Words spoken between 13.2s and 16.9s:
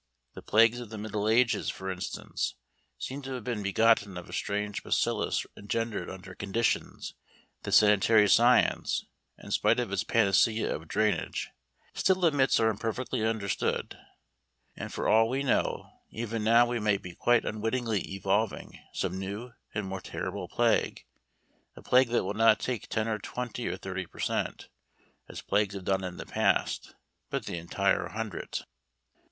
understood, and for all we know even now we